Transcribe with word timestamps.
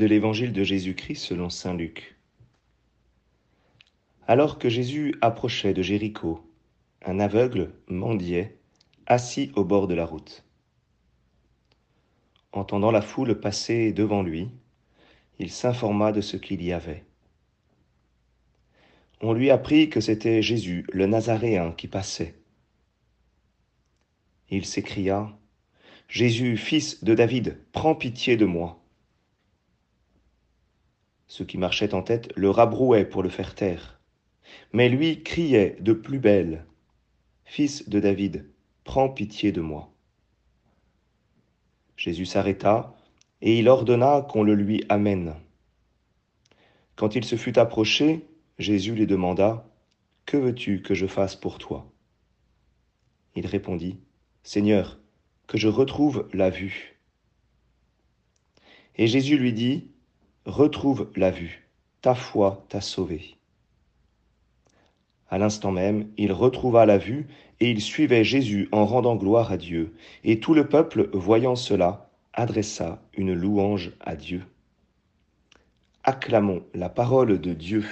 de 0.00 0.06
l'évangile 0.06 0.54
de 0.54 0.64
Jésus-Christ 0.64 1.22
selon 1.26 1.50
Saint 1.50 1.74
Luc. 1.74 2.16
Alors 4.26 4.58
que 4.58 4.70
Jésus 4.70 5.14
approchait 5.20 5.74
de 5.74 5.82
Jéricho, 5.82 6.42
un 7.04 7.20
aveugle 7.20 7.74
mendiait, 7.86 8.56
assis 9.06 9.52
au 9.56 9.64
bord 9.64 9.88
de 9.88 9.94
la 9.94 10.06
route. 10.06 10.42
Entendant 12.52 12.90
la 12.90 13.02
foule 13.02 13.40
passer 13.40 13.92
devant 13.92 14.22
lui, 14.22 14.48
il 15.38 15.50
s'informa 15.50 16.12
de 16.12 16.22
ce 16.22 16.38
qu'il 16.38 16.64
y 16.64 16.72
avait. 16.72 17.04
On 19.20 19.34
lui 19.34 19.50
apprit 19.50 19.90
que 19.90 20.00
c'était 20.00 20.40
Jésus, 20.40 20.86
le 20.94 21.04
Nazaréen, 21.04 21.72
qui 21.72 21.88
passait. 21.88 22.36
Il 24.48 24.64
s'écria, 24.64 25.30
Jésus, 26.08 26.56
fils 26.56 27.04
de 27.04 27.14
David, 27.14 27.58
prends 27.72 27.94
pitié 27.94 28.38
de 28.38 28.46
moi. 28.46 28.79
Ceux 31.30 31.44
qui 31.44 31.58
marchaient 31.58 31.94
en 31.94 32.02
tête 32.02 32.32
le 32.34 32.50
rabrouaient 32.50 33.04
pour 33.04 33.22
le 33.22 33.28
faire 33.28 33.54
taire. 33.54 34.00
Mais 34.72 34.88
lui 34.88 35.22
criait 35.22 35.76
de 35.78 35.92
plus 35.92 36.18
belle, 36.18 36.66
Fils 37.44 37.88
de 37.88 38.00
David, 38.00 38.50
prends 38.82 39.08
pitié 39.08 39.52
de 39.52 39.60
moi. 39.60 39.92
Jésus 41.96 42.26
s'arrêta, 42.26 42.96
et 43.42 43.60
il 43.60 43.68
ordonna 43.68 44.26
qu'on 44.28 44.42
le 44.42 44.56
lui 44.56 44.84
amène. 44.88 45.36
Quand 46.96 47.14
il 47.14 47.24
se 47.24 47.36
fut 47.36 47.60
approché, 47.60 48.26
Jésus 48.58 48.96
lui 48.96 49.06
demanda, 49.06 49.70
Que 50.26 50.36
veux-tu 50.36 50.82
que 50.82 50.94
je 50.94 51.06
fasse 51.06 51.36
pour 51.36 51.58
toi? 51.58 51.92
Il 53.36 53.46
répondit, 53.46 54.00
Seigneur, 54.42 54.98
que 55.46 55.58
je 55.58 55.68
retrouve 55.68 56.28
la 56.32 56.50
vue. 56.50 57.00
Et 58.96 59.06
Jésus 59.06 59.38
lui 59.38 59.52
dit, 59.52 59.92
Retrouve 60.46 61.10
la 61.16 61.30
vue, 61.30 61.68
ta 62.00 62.14
foi 62.14 62.64
t'a 62.70 62.80
sauvé. 62.80 63.36
À 65.28 65.36
l'instant 65.36 65.70
même, 65.70 66.08
il 66.16 66.32
retrouva 66.32 66.86
la 66.86 66.96
vue, 66.96 67.28
et 67.60 67.70
il 67.70 67.82
suivait 67.82 68.24
Jésus 68.24 68.68
en 68.72 68.86
rendant 68.86 69.16
gloire 69.16 69.52
à 69.52 69.58
Dieu. 69.58 69.94
Et 70.24 70.40
tout 70.40 70.54
le 70.54 70.66
peuple, 70.66 71.10
voyant 71.12 71.56
cela, 71.56 72.10
adressa 72.32 73.02
une 73.12 73.34
louange 73.34 73.92
à 74.00 74.16
Dieu. 74.16 74.42
Acclamons 76.04 76.62
la 76.72 76.88
parole 76.88 77.38
de 77.38 77.52
Dieu. 77.52 77.84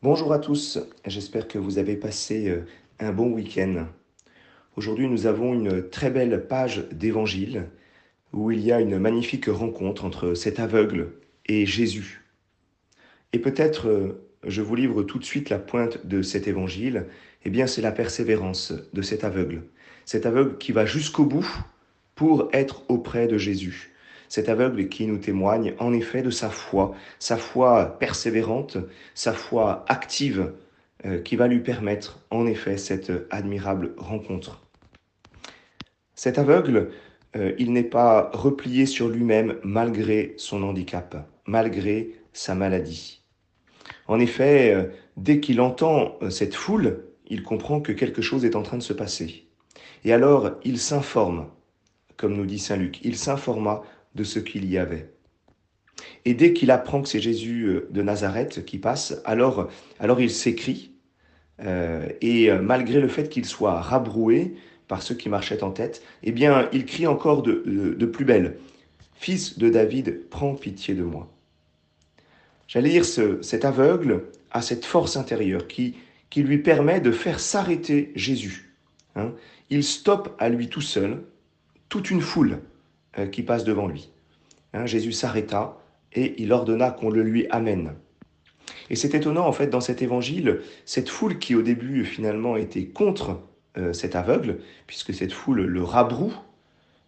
Bonjour 0.00 0.32
à 0.32 0.38
tous, 0.38 0.78
j'espère 1.06 1.48
que 1.48 1.58
vous 1.58 1.78
avez 1.78 1.96
passé 1.96 2.48
euh, 2.48 2.66
un 3.00 3.10
bon 3.10 3.32
week-end. 3.32 3.86
Aujourd'hui, 4.76 5.06
nous 5.06 5.26
avons 5.26 5.54
une 5.54 5.88
très 5.88 6.10
belle 6.10 6.48
page 6.48 6.88
d'évangile 6.90 7.68
où 8.32 8.50
il 8.50 8.58
y 8.60 8.72
a 8.72 8.80
une 8.80 8.98
magnifique 8.98 9.46
rencontre 9.46 10.04
entre 10.04 10.34
cet 10.34 10.58
aveugle 10.58 11.12
et 11.46 11.64
Jésus. 11.64 12.24
Et 13.32 13.38
peut-être 13.38 13.86
euh, 13.88 14.26
je 14.44 14.62
vous 14.62 14.74
livre 14.74 15.04
tout 15.04 15.20
de 15.20 15.24
suite 15.24 15.48
la 15.48 15.60
pointe 15.60 16.04
de 16.04 16.22
cet 16.22 16.48
évangile, 16.48 17.06
eh 17.44 17.50
bien 17.50 17.68
c'est 17.68 17.82
la 17.82 17.92
persévérance 17.92 18.72
de 18.92 19.00
cet 19.00 19.22
aveugle. 19.22 19.62
Cet 20.06 20.26
aveugle 20.26 20.58
qui 20.58 20.72
va 20.72 20.86
jusqu'au 20.86 21.24
bout 21.24 21.48
pour 22.16 22.48
être 22.52 22.82
auprès 22.88 23.28
de 23.28 23.38
Jésus. 23.38 23.92
Cet 24.28 24.48
aveugle 24.48 24.88
qui 24.88 25.06
nous 25.06 25.18
témoigne 25.18 25.74
en 25.78 25.92
effet 25.92 26.22
de 26.22 26.30
sa 26.30 26.50
foi, 26.50 26.96
sa 27.20 27.36
foi 27.36 27.96
persévérante, 28.00 28.78
sa 29.14 29.34
foi 29.34 29.84
active, 29.86 30.52
euh, 31.06 31.20
qui 31.20 31.36
va 31.36 31.46
lui 31.46 31.60
permettre 31.60 32.18
en 32.30 32.46
effet 32.46 32.76
cette 32.76 33.12
admirable 33.30 33.94
rencontre. 33.98 34.63
Cet 36.14 36.38
aveugle, 36.38 36.90
euh, 37.36 37.52
il 37.58 37.72
n'est 37.72 37.82
pas 37.82 38.30
replié 38.32 38.86
sur 38.86 39.08
lui-même 39.08 39.56
malgré 39.64 40.34
son 40.36 40.62
handicap, 40.62 41.28
malgré 41.46 42.12
sa 42.32 42.54
maladie. 42.54 43.22
En 44.06 44.20
effet, 44.20 44.72
euh, 44.72 44.84
dès 45.16 45.40
qu'il 45.40 45.60
entend 45.60 46.16
euh, 46.22 46.30
cette 46.30 46.54
foule, 46.54 47.04
il 47.26 47.42
comprend 47.42 47.80
que 47.80 47.92
quelque 47.92 48.22
chose 48.22 48.44
est 48.44 48.54
en 48.54 48.62
train 48.62 48.76
de 48.76 48.82
se 48.82 48.92
passer. 48.92 49.48
Et 50.04 50.12
alors, 50.12 50.52
il 50.64 50.78
s'informe, 50.78 51.48
comme 52.16 52.36
nous 52.36 52.46
dit 52.46 52.58
Saint 52.58 52.76
Luc, 52.76 53.00
il 53.02 53.16
s'informa 53.16 53.82
de 54.14 54.22
ce 54.22 54.38
qu'il 54.38 54.70
y 54.70 54.78
avait. 54.78 55.10
Et 56.24 56.34
dès 56.34 56.52
qu'il 56.52 56.70
apprend 56.70 57.02
que 57.02 57.08
c'est 57.08 57.20
Jésus 57.20 57.82
de 57.90 58.02
Nazareth 58.02 58.64
qui 58.64 58.78
passe, 58.78 59.20
alors, 59.24 59.68
alors 59.98 60.20
il 60.20 60.30
s'écrie, 60.30 60.92
et 62.20 62.50
malgré 62.50 63.00
le 63.00 63.08
fait 63.08 63.28
qu'il 63.28 63.44
soit 63.44 63.80
rabroué, 63.80 64.56
par 64.88 65.02
ceux 65.02 65.14
qui 65.14 65.28
marchaient 65.28 65.62
en 65.62 65.70
tête, 65.70 66.02
eh 66.22 66.32
bien, 66.32 66.68
il 66.72 66.84
crie 66.84 67.06
encore 67.06 67.42
de, 67.42 68.06
plus 68.06 68.24
belle 68.24 68.58
Fils 69.14 69.58
de 69.58 69.70
David, 69.70 70.28
prends 70.28 70.54
pitié 70.54 70.94
de 70.94 71.02
moi. 71.02 71.30
J'allais 72.68 72.90
dire, 72.90 73.04
ce, 73.04 73.40
cet 73.42 73.64
aveugle 73.64 74.24
a 74.50 74.60
cette 74.60 74.84
force 74.84 75.16
intérieure 75.16 75.66
qui, 75.66 75.96
qui 76.30 76.42
lui 76.42 76.58
permet 76.58 77.00
de 77.00 77.10
faire 77.10 77.40
s'arrêter 77.40 78.12
Jésus. 78.16 78.74
Hein. 79.16 79.32
Il 79.70 79.84
stoppe 79.84 80.34
à 80.38 80.48
lui 80.48 80.68
tout 80.68 80.80
seul 80.80 81.22
toute 81.88 82.10
une 82.10 82.20
foule 82.20 82.58
euh, 83.18 83.26
qui 83.26 83.42
passe 83.42 83.64
devant 83.64 83.86
lui. 83.86 84.10
Hein. 84.72 84.84
Jésus 84.84 85.12
s'arrêta 85.12 85.78
et 86.12 86.34
il 86.42 86.52
ordonna 86.52 86.90
qu'on 86.90 87.10
le 87.10 87.22
lui 87.22 87.46
amène. 87.50 87.94
Et 88.90 88.96
c'est 88.96 89.14
étonnant, 89.14 89.46
en 89.46 89.52
fait, 89.52 89.68
dans 89.68 89.80
cet 89.80 90.02
évangile, 90.02 90.60
cette 90.84 91.08
foule 91.08 91.38
qui 91.38 91.54
au 91.54 91.62
début 91.62 92.04
finalement 92.04 92.56
était 92.56 92.86
contre 92.86 93.40
cet 93.92 94.14
aveugle, 94.14 94.60
puisque 94.86 95.12
cette 95.12 95.32
foule 95.32 95.62
le 95.62 95.82
rabroue, 95.82 96.32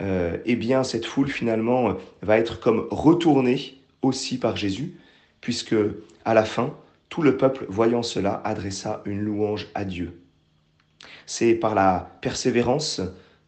euh, 0.00 0.36
eh 0.44 0.54
bien 0.54 0.84
cette 0.84 1.06
foule 1.06 1.28
finalement 1.28 1.96
va 2.22 2.38
être 2.38 2.60
comme 2.60 2.86
retournée 2.90 3.80
aussi 4.02 4.38
par 4.38 4.56
Jésus, 4.56 4.96
puisque 5.40 5.74
à 6.24 6.34
la 6.34 6.44
fin, 6.44 6.76
tout 7.08 7.22
le 7.22 7.36
peuple, 7.36 7.66
voyant 7.68 8.02
cela, 8.02 8.40
adressa 8.44 9.02
une 9.06 9.20
louange 9.20 9.66
à 9.74 9.84
Dieu. 9.84 10.20
C'est 11.26 11.54
par 11.54 11.74
la 11.74 12.18
persévérance 12.20 13.00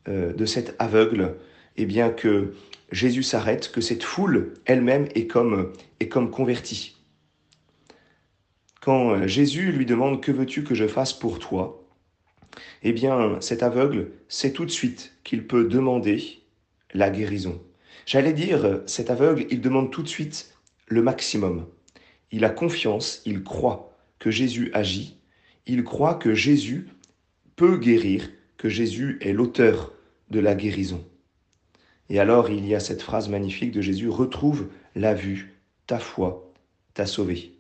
euh, 0.09 0.33
de 0.33 0.45
cet 0.45 0.75
aveugle, 0.79 1.37
eh 1.77 1.87
bien 1.87 2.11
que 2.11 2.55
Jésus 2.91 3.23
s'arrête, 3.23 3.71
que 3.71 3.81
cette 3.81 4.03
foule 4.03 4.55
elle-même 4.65 5.07
est 5.15 5.27
comme, 5.27 5.73
est 6.01 6.09
comme 6.09 6.31
convertie. 6.31 6.97
Quand 8.81 9.27
Jésus 9.27 9.73
lui 9.73 9.87
demande 9.87 10.23
Que 10.23 10.33
veux-tu 10.33 10.65
que 10.65 10.75
je 10.75 10.89
fasse 10.89 11.13
pour 11.13 11.39
toi? 11.39 11.87
Eh 12.83 12.93
bien 12.93 13.41
cet 13.41 13.63
aveugle 13.63 14.11
sait 14.29 14.53
tout 14.53 14.65
de 14.65 14.71
suite 14.71 15.15
qu'il 15.25 15.47
peut 15.47 15.65
demander 15.65 16.41
la 16.95 17.11
guérison. 17.11 17.61
J'allais 18.07 18.33
dire, 18.33 18.81
cet 18.87 19.11
aveugle, 19.11 19.47
il 19.51 19.61
demande 19.61 19.93
tout 19.93 20.03
de 20.03 20.09
suite 20.09 20.55
le 20.87 21.03
maximum. 21.03 21.67
Il 22.33 22.45
a 22.45 22.51
confiance, 22.51 23.23
il 23.25 23.43
croit 23.43 23.97
que 24.19 24.31
Jésus 24.31 24.71
agit, 24.75 25.17
il 25.67 25.85
croit 25.85 26.15
que 26.15 26.35
Jésus 26.35 26.89
peut 27.57 27.77
guérir, 27.77 28.29
que 28.57 28.69
Jésus 28.69 29.19
est 29.21 29.33
l'auteur 29.33 29.93
de 30.31 30.41
la 30.41 30.55
guérison. 30.55 31.05
Et 32.09 32.19
alors 32.19 32.51
il 32.51 32.67
y 32.67 32.75
a 32.75 32.81
cette 32.81 33.03
phrase 33.03 33.29
magnifique 33.29 33.71
de 33.71 33.81
Jésus, 33.81 34.09
retrouve 34.09 34.69
la 34.95 35.15
vue, 35.15 35.61
ta 35.87 35.99
foi 35.99 36.53
t'a 36.95 37.07
sauvé. 37.07 37.53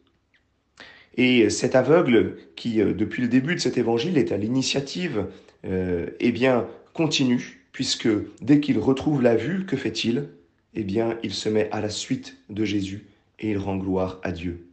Et 1.16 1.50
cet 1.50 1.74
aveugle, 1.74 2.36
qui 2.56 2.80
euh, 2.80 2.92
depuis 2.92 3.22
le 3.22 3.28
début 3.28 3.54
de 3.54 3.60
cet 3.60 3.78
évangile 3.78 4.16
est 4.16 4.32
à 4.32 4.36
l'initiative, 4.36 5.26
euh, 5.64 6.06
eh 6.20 6.32
bien, 6.32 6.66
continue, 6.94 7.66
puisque 7.72 8.08
dès 8.40 8.60
qu'il 8.60 8.78
retrouve 8.78 9.22
la 9.22 9.36
vue, 9.36 9.66
que 9.66 9.76
fait-il? 9.76 10.28
Eh 10.74 10.84
bien, 10.84 11.18
il 11.22 11.32
se 11.32 11.48
met 11.48 11.68
à 11.72 11.80
la 11.80 11.88
suite 11.88 12.36
de 12.48 12.64
Jésus 12.64 13.06
et 13.40 13.50
il 13.50 13.58
rend 13.58 13.76
gloire 13.76 14.20
à 14.22 14.30
Dieu. 14.30 14.66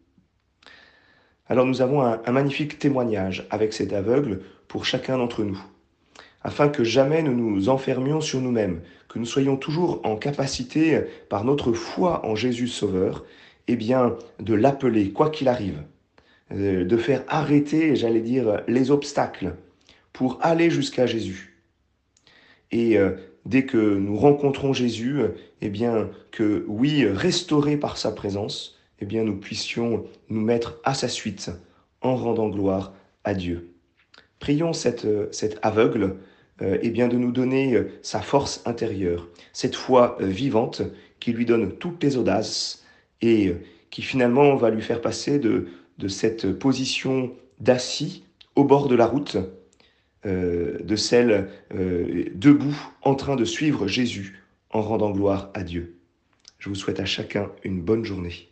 Alors 1.50 1.65
nous 1.65 1.81
avons 1.81 2.01
un, 2.01 2.21
un 2.25 2.31
magnifique 2.31 2.77
témoignage 2.77 3.47
avec 3.50 3.73
cet 3.73 3.94
aveugle 3.94 4.41
pour 4.67 4.85
chacun 4.85 5.17
d'entre 5.17 5.44
nous, 5.44 5.59
afin 6.44 6.69
que 6.69 6.83
jamais 6.83 7.23
nous 7.23 7.33
nous 7.33 7.69
enfermions 7.69 8.21
sur 8.21 8.41
nous-mêmes, 8.41 8.81
que 9.07 9.17
nous 9.17 9.25
soyons 9.25 9.56
toujours 9.56 10.01
en 10.03 10.17
capacité, 10.17 11.01
par 11.29 11.45
notre 11.45 11.71
foi 11.71 12.25
en 12.25 12.35
Jésus 12.35 12.67
Sauveur, 12.67 13.25
eh 13.67 13.75
bien, 13.75 14.15
de 14.39 14.53
l'appeler, 14.53 15.12
quoi 15.12 15.29
qu'il 15.29 15.47
arrive, 15.47 15.79
euh, 15.79 15.96
de 16.51 16.97
faire 16.97 17.23
arrêter, 17.27 17.95
j'allais 17.95 18.21
dire, 18.21 18.61
les 18.67 18.91
obstacles 18.91 19.53
pour 20.13 20.39
aller 20.41 20.69
jusqu'à 20.69 21.05
Jésus. 21.05 21.61
Et 22.71 22.97
euh, 22.97 23.11
dès 23.45 23.65
que 23.65 23.77
nous 23.77 24.17
rencontrons 24.17 24.73
Jésus, 24.73 25.19
eh 25.61 25.69
bien, 25.69 26.09
que 26.31 26.65
oui, 26.67 27.05
restaurés 27.05 27.77
par 27.77 27.97
sa 27.97 28.11
présence, 28.11 28.79
eh 28.99 29.05
bien, 29.05 29.23
nous 29.23 29.38
puissions 29.38 30.05
nous 30.29 30.41
mettre 30.41 30.79
à 30.83 30.94
sa 30.94 31.07
suite 31.07 31.51
en 32.01 32.15
rendant 32.15 32.50
gloire 32.50 32.93
à 33.23 33.33
Dieu. 33.33 33.73
Prions 34.39 34.73
cette, 34.73 35.07
cet 35.33 35.59
aveugle 35.61 36.15
euh, 36.61 36.77
eh 36.81 36.89
bien, 36.89 37.07
de 37.07 37.17
nous 37.17 37.31
donner 37.31 37.79
sa 38.01 38.21
force 38.21 38.61
intérieure, 38.65 39.27
cette 39.53 39.75
foi 39.75 40.17
vivante 40.19 40.81
qui 41.19 41.31
lui 41.31 41.45
donne 41.45 41.73
toutes 41.73 42.03
les 42.03 42.17
audaces 42.17 42.83
et 43.21 43.53
qui 43.89 44.01
finalement 44.01 44.55
va 44.55 44.69
lui 44.69 44.81
faire 44.81 45.01
passer 45.01 45.39
de, 45.39 45.67
de 45.97 46.07
cette 46.07 46.51
position 46.51 47.31
d'assis 47.59 48.23
au 48.55 48.63
bord 48.63 48.88
de 48.88 48.95
la 48.95 49.05
route 49.05 49.38
euh, 50.25 50.77
de 50.79 50.95
celle 50.95 51.49
euh, 51.73 52.25
debout 52.33 52.77
en 53.01 53.15
train 53.15 53.35
de 53.35 53.45
suivre 53.45 53.88
Jésus 53.88 54.44
en 54.71 54.81
rendant 54.81 55.11
gloire 55.11 55.51
à 55.53 55.63
Dieu. 55.63 55.97
Je 56.59 56.69
vous 56.69 56.75
souhaite 56.75 56.99
à 56.99 57.05
chacun 57.05 57.51
une 57.63 57.81
bonne 57.81 58.03
journée. 58.03 58.49